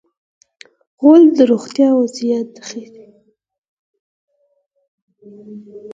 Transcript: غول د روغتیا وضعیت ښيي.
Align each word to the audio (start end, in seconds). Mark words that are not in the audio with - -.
غول 0.99 1.23
د 1.37 1.39
روغتیا 1.51 1.89
وضعیت 1.99 2.51
ښيي. 2.67 2.85